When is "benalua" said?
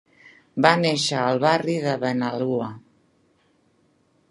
2.05-2.73